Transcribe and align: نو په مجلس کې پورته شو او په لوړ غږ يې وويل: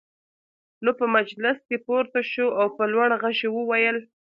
نو 0.83 0.91
په 0.99 1.05
مجلس 1.15 1.57
کې 1.67 1.77
پورته 1.85 2.19
شو 2.31 2.47
او 2.59 2.67
په 2.77 2.83
لوړ 2.93 3.09
غږ 3.21 3.37
يې 3.43 3.49
وويل: 3.55 3.97